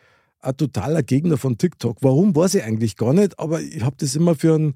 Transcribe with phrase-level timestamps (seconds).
[0.46, 1.98] ein totaler Gegner von TikTok.
[2.02, 4.76] Warum, weiß ich eigentlich gar nicht, aber ich habe das immer für einen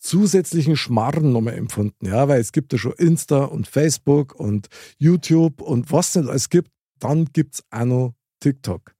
[0.00, 2.06] zusätzlichen Schmarren nochmal empfunden.
[2.06, 6.48] Ja, weil es gibt ja schon Insta und Facebook und YouTube und was nicht alles
[6.50, 6.70] gibt.
[7.00, 8.94] Dann gibt es auch noch TikTok.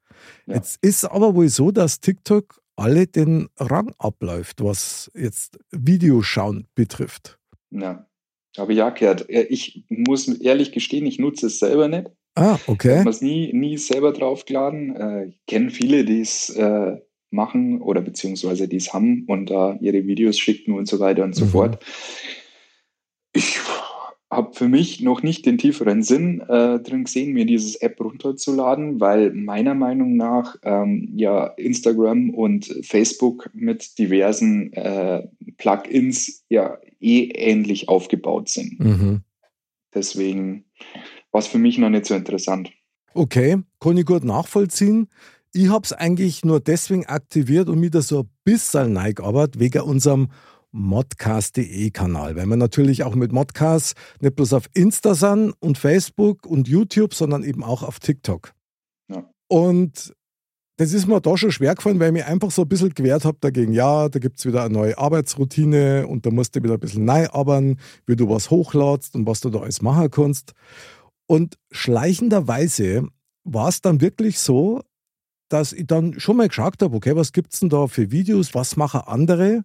[0.46, 0.54] Ja.
[0.56, 7.38] Jetzt ist aber wohl so, dass TikTok alle den Rang abläuft, was jetzt Videoschauen betrifft.
[7.70, 8.08] Ja.
[8.56, 9.26] Habe ich auch gehört.
[9.28, 12.10] Ich muss ehrlich gestehen, ich nutze es selber nicht.
[12.38, 12.98] Ah, Ich okay.
[13.00, 14.96] habe es nie, nie selber draufgeladen.
[14.96, 16.96] Äh, Ich kenne viele, die es äh,
[17.30, 21.34] machen oder beziehungsweise die es haben und da ihre Videos schicken und so weiter und
[21.34, 21.50] so Mhm.
[21.50, 21.84] fort.
[23.34, 23.58] Ich
[24.30, 29.00] habe für mich noch nicht den tieferen Sinn äh, drin gesehen, mir dieses App runterzuladen,
[29.00, 35.26] weil meiner Meinung nach ähm, ja Instagram und Facebook mit diversen äh,
[35.56, 38.78] Plugins ja eh ähnlich aufgebaut sind.
[38.80, 39.20] Mhm.
[39.94, 40.64] Deswegen
[41.32, 42.70] war es für mich noch nicht so interessant.
[43.14, 45.08] Okay, kann ich gut nachvollziehen.
[45.52, 49.82] Ich habe es eigentlich nur deswegen aktiviert und mir da so ein bisschen reingearbeitet, wegen
[49.82, 50.28] unserem
[50.72, 56.46] modcast.de Kanal, weil wir natürlich auch mit Modcast nicht bloß auf Insta sind und Facebook
[56.46, 58.52] und YouTube, sondern eben auch auf TikTok.
[59.08, 59.24] Ja.
[59.48, 60.14] Und
[60.76, 63.24] das ist mir da schon schwer gefallen, weil ich mich einfach so ein bisschen gewehrt
[63.24, 63.72] habe dagegen.
[63.72, 67.04] Ja, da gibt es wieder eine neue Arbeitsroutine und da musst du wieder ein bisschen
[67.04, 70.52] neu arbeiten, wie du was hochladst und was du da alles machen kannst.
[71.28, 73.06] Und schleichenderweise
[73.44, 74.80] war es dann wirklich so,
[75.50, 78.54] dass ich dann schon mal geschaut habe, okay, was gibt es denn da für Videos,
[78.54, 79.64] was machen andere?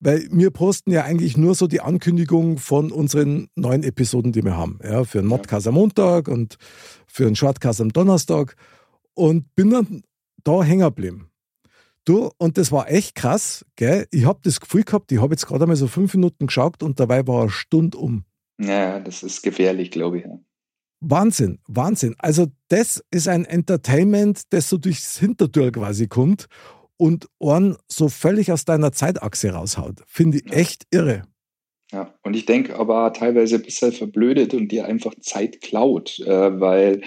[0.00, 4.56] Weil wir posten ja eigentlich nur so die Ankündigung von unseren neuen Episoden, die wir
[4.56, 4.78] haben.
[4.82, 6.56] Ja, für einen Modcast am Montag und
[7.06, 8.56] für einen Shortcast am Donnerstag.
[9.14, 10.02] Und bin dann
[10.44, 11.30] da hängen geblieben.
[12.04, 14.06] Du, und das war echt krass, gell?
[14.12, 17.00] Ich habe das Gefühl gehabt, ich habe jetzt gerade einmal so fünf Minuten geschaut und
[17.00, 18.24] dabei war eine Stunde um.
[18.58, 20.24] Ja, das ist gefährlich, glaube ich.
[20.24, 20.38] Ja.
[21.00, 22.14] Wahnsinn, Wahnsinn.
[22.18, 26.46] Also das ist ein Entertainment, das so durchs Hintertür quasi kommt
[26.96, 30.02] und einen so völlig aus deiner Zeitachse raushaut.
[30.06, 31.22] Finde ich echt irre.
[31.92, 36.60] Ja, und ich denke aber teilweise ein bisschen verblödet und dir einfach Zeit klaut, äh,
[36.60, 37.02] weil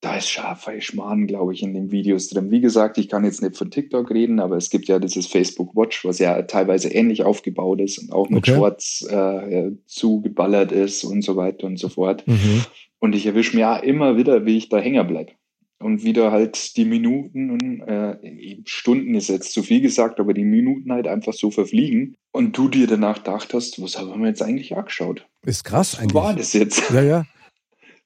[0.00, 2.50] da ist scharfer Schmarrn, glaube ich, in den Videos drin.
[2.50, 5.76] Wie gesagt, ich kann jetzt nicht von TikTok reden, aber es gibt ja dieses Facebook
[5.76, 8.54] Watch, was ja teilweise ähnlich aufgebaut ist und auch mit Okay.
[8.54, 12.26] Shorts äh, zugeballert ist und so weiter und so fort.
[12.26, 12.64] Mhm.
[12.98, 15.32] Und ich erwische mir ja immer wieder, wie ich da hängen bleibe.
[15.78, 20.44] Und wieder halt die Minuten und äh, Stunden ist jetzt zu viel gesagt, aber die
[20.44, 24.42] Minuten halt einfach so verfliegen und du dir danach gedacht hast, was haben wir jetzt
[24.42, 25.26] eigentlich angeschaut?
[25.44, 26.14] Ist krass Was eigentlich.
[26.14, 26.90] war das jetzt?
[26.90, 27.24] Ja, ja.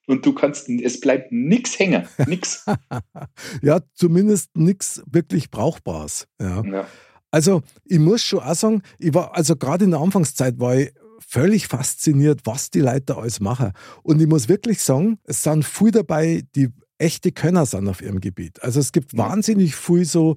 [0.07, 2.07] Und du kannst, es bleibt nix hängen.
[2.27, 2.65] Nix.
[3.63, 6.27] Ja, zumindest nichts wirklich Brauchbares.
[6.41, 6.63] Ja.
[6.65, 6.87] ja.
[7.31, 10.93] Also, ich muss schon auch sagen, ich war, also gerade in der Anfangszeit war ich
[11.19, 13.73] völlig fasziniert, was die Leute da alles machen.
[14.03, 16.69] Und ich muss wirklich sagen, es sind viel dabei, die
[16.99, 18.63] echte Könner sind auf ihrem Gebiet.
[18.63, 20.37] Also es gibt wahnsinnig viel so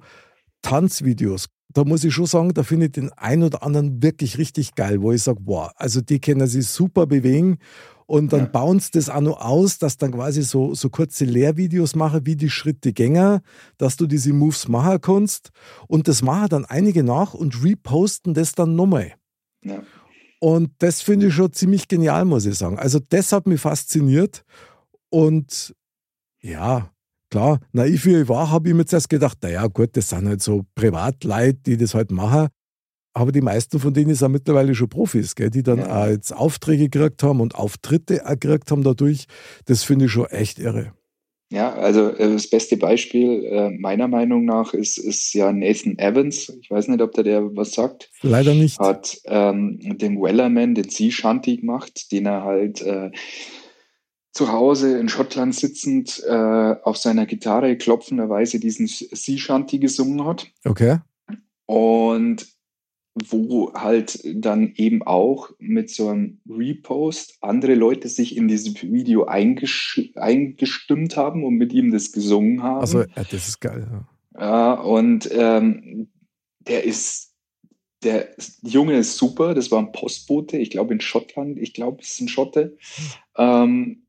[0.62, 1.48] Tanzvideos.
[1.72, 5.02] Da muss ich schon sagen, da finde ich den einen oder anderen wirklich richtig geil,
[5.02, 7.58] wo ich sage, wow, also die können sich super bewegen
[8.08, 8.46] und dann Ja.
[8.46, 12.36] bauen sie das auch noch aus, dass dann quasi so, so kurze Lehrvideos machen, wie
[12.36, 13.42] die Schritte Gänger,
[13.76, 15.50] dass du diese Moves machen kannst.
[15.88, 19.12] Und das machen dann einige nach und reposten das dann nochmal.
[19.62, 19.82] ja.
[20.40, 22.78] Und das finde ich schon ziemlich genial, muss ich sagen.
[22.78, 24.44] Also das hat mich fasziniert.
[25.10, 25.74] Und
[26.40, 26.92] ja,
[27.28, 30.40] klar, naiv wie ich war, habe ich mir zuerst gedacht, naja gut, das sind halt
[30.40, 32.48] so Privatleute, die das halt machen.
[33.18, 36.04] Aber die meisten von denen sind mittlerweile schon Profis, gell, die dann Ja.
[36.04, 39.26] auch jetzt Aufträge gekriegt haben und Auftritte gekriegt haben dadurch.
[39.66, 40.92] Das finde ich schon echt irre.
[41.50, 46.52] Ja, also äh, das beste Beispiel äh, meiner Meinung nach ist, ist ja Nathan Evans.
[46.60, 48.10] Ich weiß nicht, ob der der was sagt.
[48.22, 48.78] Leider nicht.
[48.78, 53.10] Hat ähm, den Wellerman, den Sea Shanty gemacht, den er halt äh,
[54.32, 60.46] zu Hause in Schottland sitzend äh, auf seiner Gitarre klopfenderweise diesen Sea Shanty gesungen hat.
[60.64, 60.98] Okay.
[61.66, 62.46] Und
[63.28, 69.26] wo halt dann eben auch mit so einem Repost andere Leute sich in dieses Video
[69.26, 72.80] eingestimmt haben und mit ihm das gesungen haben.
[72.80, 73.86] Also, ja, das ist geil.
[73.90, 74.08] Ja.
[74.38, 76.08] Ja, und ähm,
[76.60, 77.34] der ist,
[78.04, 78.28] der
[78.62, 82.20] Junge ist super, das war ein Postbote, ich glaube in Schottland, ich glaube, es ist
[82.20, 82.76] ein Schotte.
[83.36, 84.06] Ähm,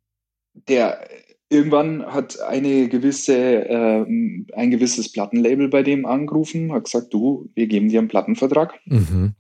[0.68, 1.10] der
[1.50, 7.68] irgendwann hat eine gewisse, ähm, ein gewisses Plattenlabel bei dem angerufen, hat gesagt, du, wir
[7.68, 8.80] geben dir einen Plattenvertrag.
[8.86, 9.34] Mhm.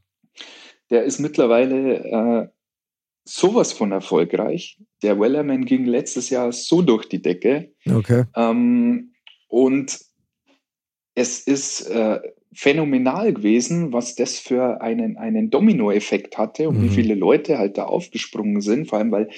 [0.89, 2.47] Der ist mittlerweile äh,
[3.25, 4.79] sowas von erfolgreich.
[5.03, 7.71] Der Wellerman ging letztes Jahr so durch die Decke.
[7.87, 8.25] Okay.
[8.35, 9.13] Ähm,
[9.47, 9.99] und
[11.13, 12.19] es ist äh,
[12.53, 16.83] phänomenal gewesen, was das für einen, einen Dominoeffekt hatte und Mhm.
[16.85, 19.29] wie viele Leute halt da aufgesprungen sind, vor allem weil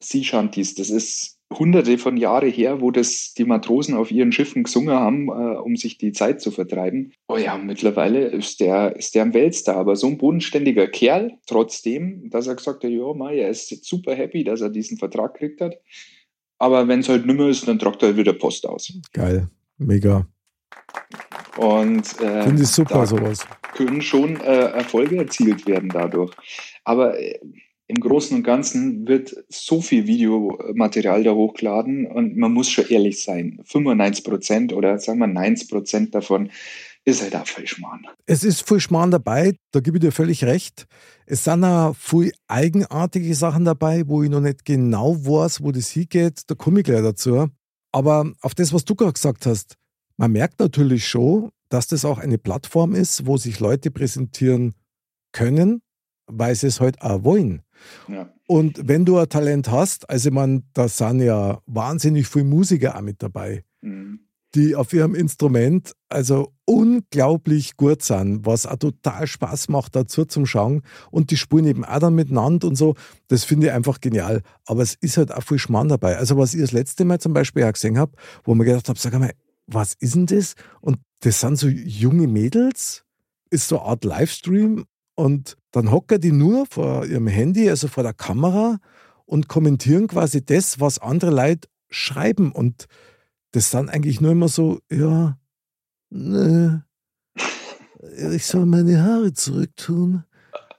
[0.00, 4.62] Sea Shanties, das ist hunderte von Jahre her, wo das die Matrosen auf ihren Schiffen
[4.62, 7.12] gesungen haben, äh, um sich die Zeit zu vertreiben.
[7.28, 12.30] Oh ja, mittlerweile ist der, ist der ein Weltstar, aber so ein bodenständiger Kerl, trotzdem,
[12.30, 15.34] dass er gesagt hat, ja, Mai, er ist jetzt super happy, dass er diesen Vertrag
[15.34, 15.76] gekriegt hat.
[16.58, 18.92] Aber wenn es halt nimmer ist, dann tragt er halt wieder Post aus.
[19.12, 19.48] Geil.
[19.78, 20.26] Mega.
[21.56, 23.46] Und äh, Finde ich super, sowas.
[23.74, 26.32] können schon äh, Erfolge erzielt werden dadurch.
[26.84, 27.38] Aber äh,
[27.90, 33.22] im Großen und Ganzen wird so viel Videomaterial da hochgeladen und man muss schon ehrlich
[33.22, 33.60] sein.
[33.64, 36.50] 95 Prozent oder sagen wir 90 Prozent davon
[37.04, 38.06] ist halt auch Falschmann.
[38.26, 40.86] Es ist viel Schmarrn dabei, da gebe ich dir völlig recht.
[41.26, 45.90] Es sind auch viel eigenartige Sachen dabei, wo ich noch nicht genau weiß, wo das
[45.90, 46.42] hingeht.
[46.46, 47.48] Da komme ich gleich dazu.
[47.92, 49.74] Aber auf das, was du gerade gesagt hast,
[50.16, 54.74] man merkt natürlich schon, dass das auch eine Plattform ist, wo sich Leute präsentieren
[55.32, 55.80] können,
[56.26, 57.62] weil sie es halt auch wollen.
[58.08, 58.32] Ja.
[58.46, 63.02] Und wenn du ein Talent hast, also man, da sind ja wahnsinnig viele Musiker auch
[63.02, 64.20] mit dabei Mhm.
[64.54, 70.44] die auf ihrem Instrument also unglaublich gut sind, was auch total Spaß macht dazu zum
[70.44, 72.94] Schauen und die spielen eben auch dann miteinander und so,
[73.28, 76.18] das finde ich einfach genial, aber es ist halt auch viel Schmarrn dabei.
[76.18, 78.12] Also was ich das letzte Mal zum Beispiel auch gesehen habe,
[78.44, 79.32] wo man gedacht habe, sag mal,
[79.66, 80.54] was ist denn das?
[80.80, 83.04] Und das sind so junge Mädels,
[83.50, 84.84] ist so eine Art Livestream
[85.14, 88.78] und dann hocken die nur vor ihrem Handy, also vor der Kamera
[89.26, 92.86] und kommentieren quasi das, was andere Leute schreiben und
[93.52, 95.38] das sind eigentlich nur immer so, ja,
[96.10, 96.84] ne,
[98.32, 100.24] ich soll meine Haare zurücktun.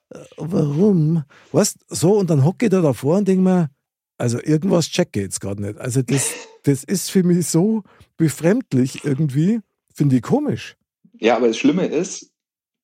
[0.09, 1.23] Äh, Warum?
[1.51, 3.69] Weißt so, und dann hocke ich da davor und denke mir,
[4.17, 5.77] also irgendwas checke ich jetzt gerade nicht.
[5.79, 6.31] Also das,
[6.63, 7.83] das ist für mich so
[8.17, 9.59] befremdlich irgendwie,
[9.93, 10.75] finde ich komisch.
[11.19, 12.30] ja, aber das Schlimme ist,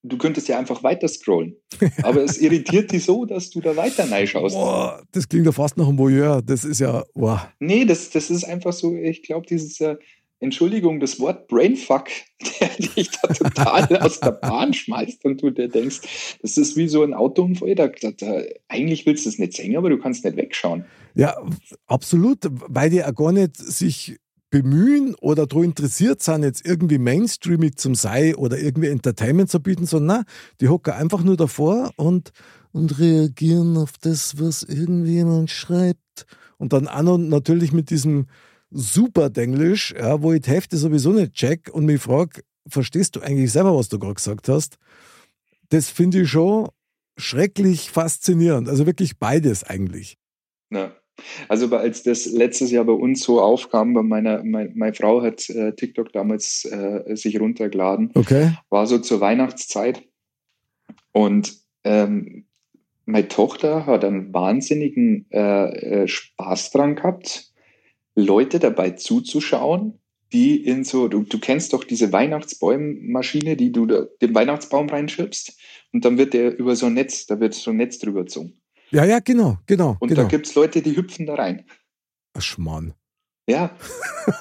[0.08, 1.56] du könntest ja einfach weiter scrollen.
[2.04, 4.56] Aber es irritiert dich so, dass du da weiter reinschaust.
[4.56, 6.42] Boah, das klingt ja fast nach einem Voyeur.
[6.42, 7.52] Das ist ja, boah.
[7.60, 9.98] Nee, das, das ist einfach so, ich glaube, dieses, äh,
[10.40, 12.10] Entschuldigung, das Wort Brainfuck,
[12.60, 16.88] der dich da total aus der Bahn schmeißt und du dir denkst, das ist wie
[16.88, 20.38] so ein Autounfall, da, da, eigentlich willst du es nicht sehen, aber du kannst nicht
[20.38, 20.86] wegschauen.
[21.16, 21.36] Ja,
[21.88, 24.18] absolut, weil die auch gar nicht sich
[24.50, 29.86] bemühen oder daran interessiert sind, jetzt irgendwie mainstreamig zum Sei oder irgendwie Entertainment zu bieten,
[29.86, 30.26] sondern nein,
[30.62, 32.32] die hocken einfach nur davor und,
[32.72, 36.26] und reagieren auf das, was irgendjemand schreibt.
[36.58, 38.28] Und dann auch noch natürlich mit diesem
[38.72, 43.22] super Denglisch, ja, wo ich die Hälfte sowieso nicht check und mich frage, verstehst du
[43.22, 44.78] eigentlich selber, was du gerade gesagt hast?
[45.70, 46.70] Das finde ich schon
[47.18, 48.70] schrecklich faszinierend.
[48.70, 50.18] Also wirklich beides eigentlich.
[50.70, 50.92] Ja.
[51.48, 55.50] Also als das letztes Jahr bei uns so aufkam, bei meiner, mein, meine Frau hat
[55.50, 58.52] äh, TikTok damals äh, sich runtergeladen, Okay.
[58.70, 60.04] war so zur Weihnachtszeit
[61.12, 62.46] und ähm,
[63.06, 67.52] meine Tochter hat einen wahnsinnigen äh, äh, Spaß dran gehabt,
[68.16, 70.00] Leute dabei zuzuschauen,
[70.34, 75.58] die in so, du, du kennst doch diese Weihnachtsbäummaschine, die du da, den Weihnachtsbaum reinschiebst
[75.94, 78.60] und dann wird der über so ein Netz, da wird so ein Netz drüber gezogen.
[78.92, 79.98] Ja, ja, genau, genau.
[80.00, 80.24] Und genau.
[80.24, 81.66] da gibt es Leute, die hüpfen da rein.
[82.34, 82.94] Ach, Schmarrn.
[83.50, 83.78] Ja,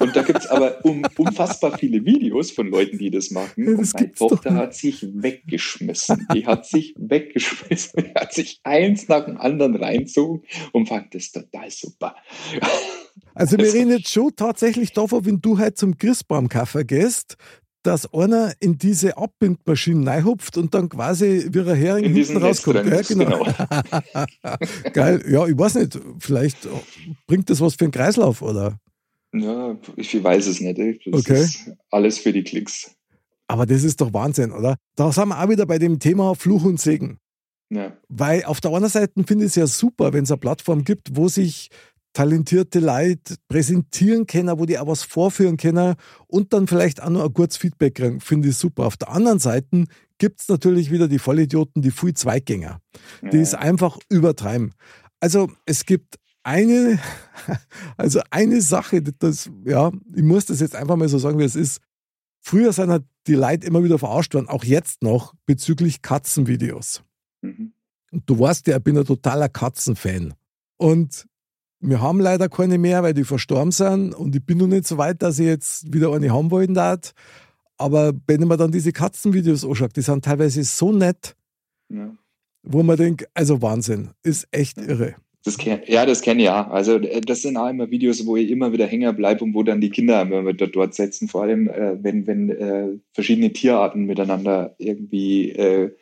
[0.01, 3.65] und da gibt es aber um, unfassbar viele Videos von Leuten, die das machen.
[3.65, 6.27] Ja, das und meine Tochter hat sich weggeschmissen.
[6.35, 8.03] Die hat sich weggeschmissen.
[8.03, 12.17] Die hat sich eins nach dem anderen reinzogen und fand das total super.
[13.35, 17.37] Also wir reden jetzt schon tatsächlich davon, wenn du heute zum Christbaumkaffer gehst,
[17.87, 22.85] dass einer in diese Abbindmaschine reinhupft und dann quasi wie ein Hering In hinten rauskommt.
[22.87, 23.47] Ja, ist, genau.
[24.93, 25.23] Geil.
[25.29, 26.69] Ja, ich weiß nicht, vielleicht
[27.27, 28.79] bringt das was für einen Kreislauf, oder?
[29.33, 30.79] Ja, ich weiß es nicht.
[30.79, 30.99] ey.
[31.07, 31.41] Das Okay.
[31.41, 32.91] ist alles für die Klicks.
[33.49, 34.77] Aber das ist doch Wahnsinn, oder?
[34.97, 37.19] Da sind wir auch wieder bei dem Thema Fluch und Segen.
[37.69, 40.85] Ja, Weil auf der einen Seite finde ich es ja super, wenn es eine Plattform
[40.85, 41.69] gibt, wo sich
[42.17, 45.97] talentierte Leute präsentieren können, wo die auch was vorführen können
[46.27, 48.21] und dann vielleicht auch noch ein gutes Feedback kriegen.
[48.21, 48.87] Finde ich super.
[48.87, 49.85] Auf der anderen Seite
[50.17, 52.81] gibt es natürlich wieder die Vollidioten, die viel Zweigänger,
[53.21, 53.43] die ja.
[53.43, 54.73] es einfach übertreiben.
[55.21, 56.99] Also es gibt eine,
[57.99, 61.55] also eine Sache, das, ja, ich muss das jetzt einfach mal so sagen, wie es
[61.55, 61.83] ist.
[62.41, 67.03] Früher sind halt die Leute immer wieder verarscht worden, auch jetzt noch, bezüglich Katzenvideos.
[67.43, 67.75] Mhm.
[68.11, 70.33] Und du weißt ja, ich bin ein totaler Katzenfan.
[70.79, 71.27] Und
[71.87, 74.13] wir haben leider keine mehr, weil die verstorben sind.
[74.15, 77.13] Und ich bin noch nicht so weit, dass ich jetzt wieder eine haben wollen darf.
[77.79, 81.37] Aber wenn ich mir dann diese Katzenvideos anschaue, die sind teilweise so nett,
[81.89, 82.11] Ja.
[82.63, 85.15] wo man denkt, also Wahnsinn, ist echt irre.
[85.45, 86.69] Das kenn, ja, das kenne ich ja.
[86.69, 89.63] Also äh, das sind auch immer Videos, wo ich immer wieder hängen bleibe und wo
[89.63, 91.29] dann die Kinder immer wieder dort sitzen.
[91.29, 95.95] Vor allem, äh, wenn, wenn äh, verschiedene Tierarten miteinander irgendwie, äh,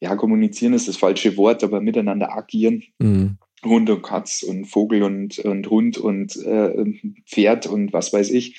[0.00, 2.82] ja, kommunizieren ist das falsche Wort, aber miteinander agieren.
[2.98, 3.36] Mhm.
[3.64, 6.84] Hund und Katz und Vogel und, und Hund und äh,
[7.26, 8.56] Pferd und was weiß ich,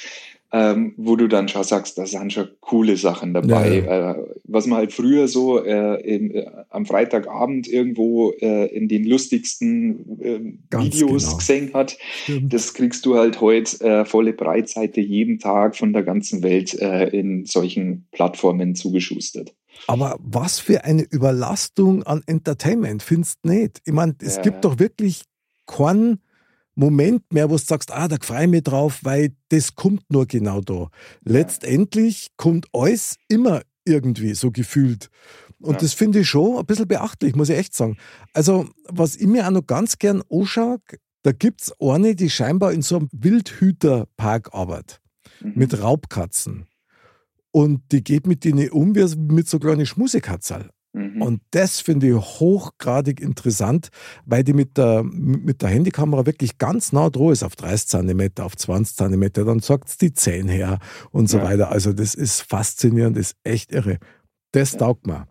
[0.53, 3.84] ähm, wo du dann schon sagst, da sind schon coole Sachen dabei.
[3.86, 8.89] Ja, Äh, was man halt früher so äh, im, äh, am Freitagabend irgendwo äh, in
[8.89, 10.39] den lustigsten äh,
[10.70, 11.38] Ganz Videos genau.
[11.38, 12.53] gesehen hat, Stimmt.
[12.53, 17.08] das kriegst du halt heute äh, volle Breitseite jeden Tag von der ganzen Welt äh,
[17.08, 19.53] in solchen Plattformen zugeschustert.
[19.88, 23.82] Aber was für eine Überlastung an Entertainment, findest du nicht?
[23.86, 24.62] Ich meine, es Ja, gibt ja.
[24.62, 25.24] doch wirklich
[25.68, 26.22] keinen
[26.76, 30.26] Moment mehr, wo du sagst, ah, da freue ich mich drauf, weil das kommt nur
[30.26, 30.90] genau da.
[31.26, 35.10] Letztendlich kommt alles immer irgendwie so gefühlt.
[35.60, 35.80] Und Ja.
[35.80, 37.98] das finde ich schon ein bisschen beachtlich, muss ich echt sagen.
[38.34, 40.80] Also, was ich mir auch noch ganz gern anschaue,
[41.24, 45.02] da gibt es eine, die scheinbar in so einem Wildhüterpark arbeitet
[45.42, 45.54] Mhm.
[45.56, 46.68] mit Raubkatzen.
[47.51, 50.70] Und die geht mit denen um wie mit so kleinen Schmusekatzerl.
[50.93, 51.22] Mhm.
[51.22, 53.89] Und das finde ich hochgradig interessant,
[54.25, 58.46] weil die mit der, mit der Handykamera wirklich ganz nah dran ist, auf 30 Zentimeter,
[58.46, 59.46] auf 20 Zentimeter.
[59.46, 60.79] Dann sagt es die Zähne her
[61.12, 61.43] und so Ja.
[61.46, 61.72] weiter.
[61.72, 64.00] Also, das ist faszinierend, das ist echt irre.
[64.51, 64.79] Das Ja.
[64.79, 65.27] taugt mir.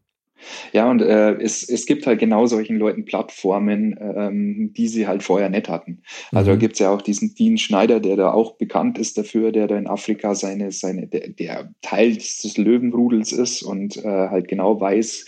[0.72, 5.22] Ja, und äh, es, es gibt halt genau solchen Leuten Plattformen, ähm, die sie halt
[5.22, 6.02] vorher nicht hatten.
[6.34, 6.54] Also Mhm.
[6.54, 9.76] da gibt's ja auch diesen Dean Schneider, der da auch bekannt ist dafür, der da
[9.76, 15.26] in Afrika seine, seine, der, der Teil des Löwenrudels ist und äh, halt genau weiß,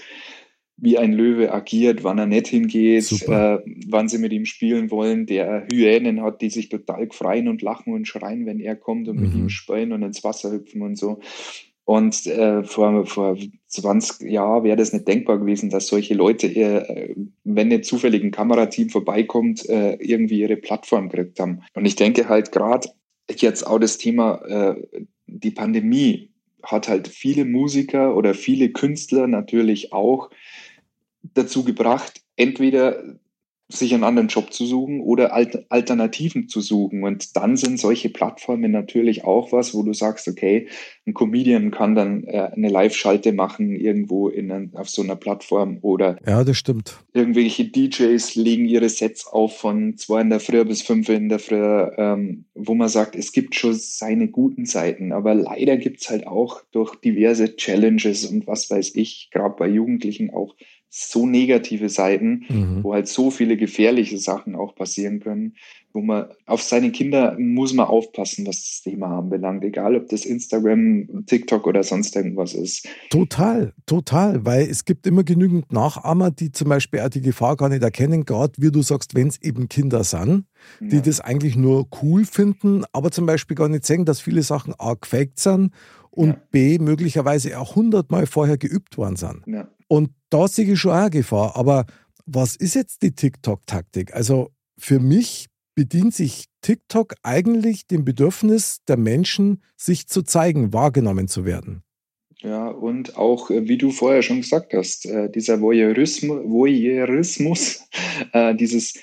[0.79, 5.27] wie ein Löwe agiert, wann er nicht hingeht, äh, wann sie mit ihm spielen wollen,
[5.27, 9.19] der Hyänen hat, die sich total freuen und lachen und schreien, wenn er kommt und
[9.19, 9.41] mit Mhm.
[9.41, 11.21] ihm spielen und ins Wasser hüpfen und so.
[11.85, 13.37] Und äh, vor, vor
[13.67, 18.89] 20 Jahren wäre das nicht denkbar gewesen, dass solche Leute, äh, wenn nicht zufällig Kamerateam
[18.89, 21.63] vorbeikommt, äh, irgendwie ihre Plattform gekriegt haben.
[21.75, 22.89] Und ich denke halt gerade
[23.35, 26.31] jetzt auch das Thema, äh, die Pandemie
[26.63, 30.31] hat halt viele Musiker oder viele Künstler natürlich auch
[31.35, 33.03] dazu gebracht, entweder
[33.77, 37.05] sich einen anderen Job zu suchen oder Alt Alternativen zu suchen.
[37.05, 40.69] Und dann sind solche Plattformen natürlich auch was, wo du sagst, okay,
[41.07, 46.17] ein Comedian kann dann äh, eine Live-Schalte machen irgendwo in auf so einer Plattform oder
[46.27, 47.03] ja, das stimmt.
[47.13, 51.39] Irgendwelche DJs legen ihre Sets auf von zwei in der Früh bis fünf in der
[51.39, 51.63] Früh,
[51.97, 56.27] ähm, wo man sagt, es gibt schon seine guten Seiten, aber leider gibt es halt
[56.27, 60.55] auch durch diverse Challenges und was weiß ich, gerade bei Jugendlichen auch
[60.95, 62.85] so negative Seiten, mhm.
[62.85, 65.55] wo halt so viele gefährliche Sachen auch passieren können,
[65.95, 70.27] wo man auf seine Kinder muss man aufpassen, was das Thema anbelangt, egal ob das
[70.27, 72.87] Instagram, TikTok oder sonst irgendwas ist.
[73.09, 77.71] Total, total, weil es gibt immer genügend Nachahmer, die zum Beispiel auch die Gefahr gar
[77.71, 80.45] nicht erkennen, gerade wie du sagst, wenn es eben Kinder sind,
[80.81, 81.03] die ja.
[81.03, 84.93] das eigentlich nur cool finden, aber zum Beispiel gar nicht sehen, dass viele Sachen A
[84.93, 85.73] gefaked sind
[86.11, 86.43] und ja.
[86.51, 89.43] B möglicherweise auch hundertmal vorher geübt worden sind.
[89.47, 89.69] Ja.
[89.93, 91.55] Und da sehe ich schon auch eine Gefahr.
[91.55, 91.85] Aber
[92.25, 94.15] was ist jetzt die TikTok-Taktik?
[94.15, 101.29] Also für mich bedient sich TikTok eigentlich dem Bedürfnis der Menschen, sich zu zeigen, wahrgenommen
[101.29, 101.83] zu werden.
[102.41, 107.87] Ja, und auch, äh, wie du vorher schon gesagt hast, äh, dieser Voyeurismus, Voyeurismus
[108.33, 108.95] äh, dieses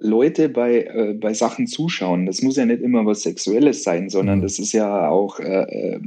[0.00, 4.42] Leute bei, bei Sachen zuschauen, das muss ja nicht immer was Sexuelles sein, sondern mhm.
[4.42, 6.00] das ist ja auch äh,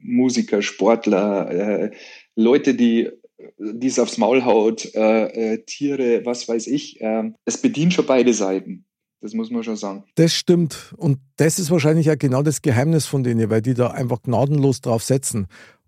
[0.00, 1.90] Musiker, Sportler,
[2.36, 3.10] Leute, die
[3.58, 7.00] die es aufs Maul haut, äh, äh, Tiere, was weiß ich.
[7.00, 8.84] Äh, es bedient schon beide Seiten.
[9.20, 10.04] Das muss man schon sagen.
[10.16, 10.94] Das stimmt.
[10.96, 14.80] Und das ist wahrscheinlich ja genau das Geheimnis von denen, weil die da einfach gnadenlos
[14.80, 15.46] drauf setzen.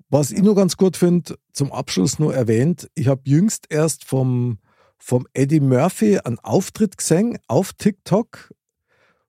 [0.09, 4.59] Was ich nur ganz gut finde, zum Abschluss nur erwähnt, ich habe jüngst erst vom,
[4.99, 8.53] vom Eddie Murphy einen Auftritt gesehen auf TikTok,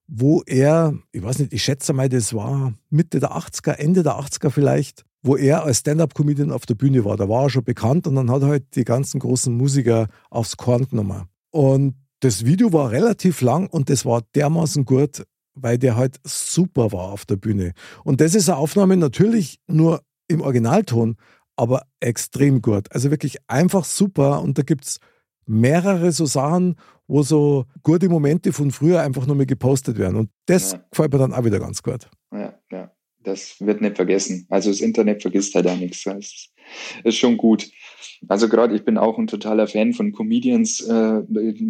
[0.06, 4.12] wo er, ich weiß nicht, ich schätze mal, das war Mitte der 80er, Ende der
[4.12, 7.16] 80er vielleicht, wo er als Stand-up-Comedian auf der Bühne war.
[7.16, 10.56] Da war er schon bekannt und dann hat er halt die ganzen großen Musiker aufs
[10.56, 11.24] Korn genommen.
[11.50, 16.92] Und das Video war relativ lang und das war dermaßen gut, weil der halt super
[16.92, 17.72] war auf der Bühne.
[18.04, 21.16] Und das ist eine Aufnahme natürlich nur im Originalton,
[21.56, 22.92] aber extrem gut.
[22.92, 24.42] Also wirklich einfach super.
[24.42, 25.00] Und da gibt es
[25.46, 26.76] mehrere so Sachen,
[27.08, 30.16] wo so gute Momente von früher einfach nur mehr gepostet werden.
[30.16, 30.80] Und das ja.
[30.90, 32.08] gefällt mir dann auch wieder ganz gut.
[32.32, 32.90] Ja, ja
[33.26, 34.46] das wird nicht vergessen.
[34.48, 36.04] Also das Internet vergisst halt auch nichts.
[36.04, 36.48] Das
[37.04, 37.70] ist schon gut.
[38.28, 41.22] Also gerade ich bin auch ein totaler Fan von Comedians, äh,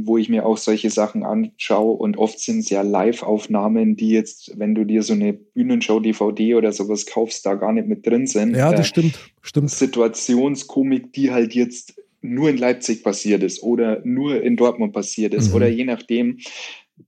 [0.05, 4.53] wo ich mir auch solche Sachen anschaue und oft sind es ja Live-Aufnahmen, die jetzt,
[4.57, 8.27] wenn du dir so eine Bühnenshow DVD oder sowas kaufst, da gar nicht mit drin
[8.27, 8.55] sind.
[8.55, 9.71] Ja, das äh, stimmt, stimmt.
[9.71, 15.51] Situationskomik, die halt jetzt nur in Leipzig passiert ist oder nur in Dortmund passiert ist
[15.51, 15.55] mhm.
[15.57, 16.39] oder je nachdem,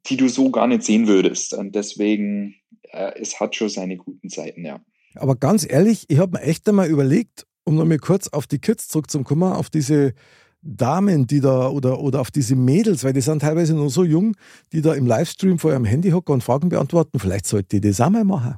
[0.06, 1.54] die du so gar nicht sehen würdest.
[1.54, 2.54] Und deswegen
[2.92, 4.80] es hat schon seine guten Seiten, ja.
[5.14, 8.58] Aber ganz ehrlich, ich habe mir echt einmal überlegt, um noch mal kurz auf die
[8.58, 10.14] Kids zurückzukommen, auf diese
[10.62, 14.34] Damen, die da oder, oder auf diese Mädels, weil die sind teilweise nur so jung,
[14.72, 17.18] die da im Livestream vor ihrem Handy hocken und Fragen beantworten.
[17.18, 18.56] Vielleicht sollte die das auch mal machen.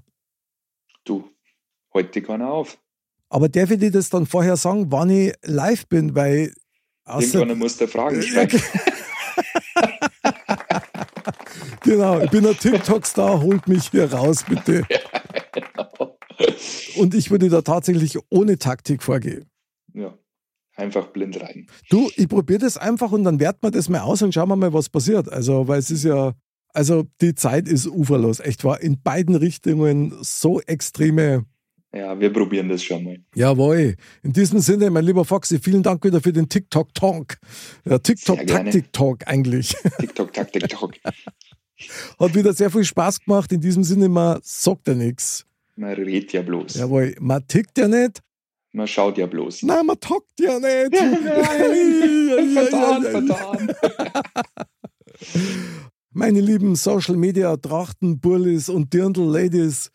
[1.05, 1.25] Du,
[1.93, 2.79] heute kann er auf.
[3.29, 6.14] Aber darf ich dir das dann vorher sagen, wann ich live bin?
[6.14, 6.53] Weil.
[7.07, 8.51] Irgendwann muss der Fragen stellen.
[11.83, 14.83] Genau, ich bin ein TikTok-Star, holt mich hier raus, bitte.
[14.90, 16.16] Ja, genau.
[16.97, 19.47] Und ich würde da tatsächlich ohne Taktik vorgehen.
[19.95, 20.16] Ja,
[20.77, 21.66] einfach blind rein.
[21.90, 24.57] Du, ich probiere das einfach und dann werten wir das mal aus und schauen wir
[24.57, 25.31] mal, was passiert.
[25.31, 26.33] Also, weil es ist ja,
[26.73, 31.45] also die Zeit ist uferlos, echt war in beiden Richtungen so extreme.
[31.93, 33.19] Ja, wir probieren das schon mal.
[33.35, 33.97] Jawohl.
[34.23, 37.38] In diesem Sinne, mein lieber Foxy, vielen Dank wieder für den TikTok-Talk.
[37.85, 39.75] Ja, TikTok-Taktik-Talk eigentlich.
[39.99, 40.95] TikTok-Taktik-Talk.
[42.19, 43.53] Hat wieder sehr viel Spaß gemacht.
[43.53, 45.47] In diesem Sinne, man sagt ja nichts.
[45.77, 46.75] Man redet ja bloß.
[46.75, 48.21] Jawohl, man tickt ja nicht.
[48.73, 49.64] Man schaut ja bloß.
[49.64, 50.97] Nein, man tockt ja nicht.
[52.55, 53.73] vertan, vertan.
[56.12, 59.90] Meine lieben Social Media Trachten, Bullis und Dirndl Ladies,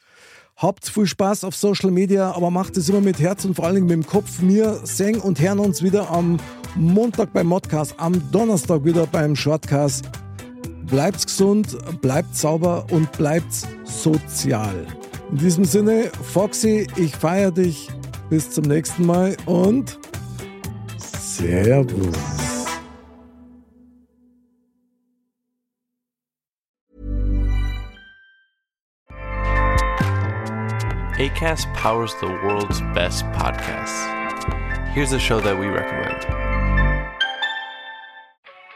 [0.55, 3.83] habt viel Spaß auf Social Media, aber macht es immer mit Herz und vor allem
[3.83, 4.41] mit dem Kopf.
[4.41, 6.37] Wir singen und hören uns wieder am
[6.75, 10.24] Montag beim Modcast, am Donnerstag wieder beim Shortcast.
[10.87, 14.85] Bleibt gesund, bleibt sauber und bleibt sozial.
[15.31, 17.89] In diesem Sinne, Foxy, ich feiere dich.
[18.29, 19.99] Bis zum nächsten Mal und
[20.97, 22.15] Servus.
[31.17, 34.05] ACAST powers the world's best podcasts.
[34.93, 36.44] Here's a show that we recommend.